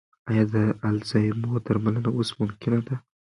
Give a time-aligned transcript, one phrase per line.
[0.29, 0.55] ایا د
[0.89, 2.95] الزایمر درملنه اوس ممکنه ده؟